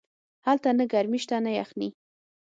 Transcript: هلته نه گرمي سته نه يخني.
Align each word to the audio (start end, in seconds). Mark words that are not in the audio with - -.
هلته 0.45 0.69
نه 0.79 0.85
گرمي 0.91 1.19
سته 1.23 1.37
نه 1.45 1.51
يخني. 1.59 1.89